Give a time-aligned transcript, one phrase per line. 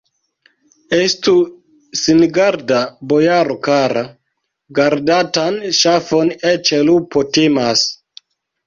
[0.99, 1.33] Estu
[2.05, 2.81] singarda,
[3.13, 4.05] bojaro kara:
[4.81, 7.89] gardatan ŝafon eĉ lupo timas!